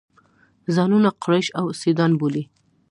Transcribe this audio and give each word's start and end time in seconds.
ځانونه 0.75 1.09
قریش 1.23 1.47
او 1.59 1.65
سیدان 1.81 2.11
بولي. 2.19 2.43